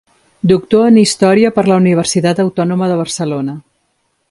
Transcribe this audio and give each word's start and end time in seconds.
Doctor 0.51 0.85
en 0.87 0.97
Història 1.01 1.51
per 1.57 1.65
la 1.67 1.77
Universitat 1.83 2.43
Autònoma 2.45 2.91
de 2.93 2.99
Barcelona. 3.05 3.57